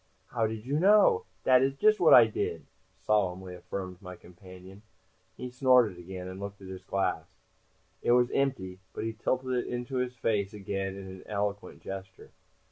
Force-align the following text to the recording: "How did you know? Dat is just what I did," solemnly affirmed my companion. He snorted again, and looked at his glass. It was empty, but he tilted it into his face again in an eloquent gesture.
"How 0.31 0.47
did 0.47 0.65
you 0.65 0.79
know? 0.79 1.25
Dat 1.43 1.61
is 1.61 1.75
just 1.75 1.99
what 1.99 2.11
I 2.11 2.25
did," 2.25 2.65
solemnly 2.97 3.53
affirmed 3.53 4.01
my 4.01 4.15
companion. 4.15 4.81
He 5.37 5.51
snorted 5.51 5.99
again, 5.99 6.27
and 6.27 6.39
looked 6.39 6.59
at 6.59 6.69
his 6.69 6.81
glass. 6.83 7.27
It 8.01 8.13
was 8.13 8.31
empty, 8.31 8.79
but 8.93 9.03
he 9.03 9.13
tilted 9.13 9.51
it 9.53 9.67
into 9.67 9.97
his 9.97 10.15
face 10.15 10.55
again 10.55 10.95
in 10.95 11.05
an 11.05 11.23
eloquent 11.27 11.83
gesture. 11.83 12.31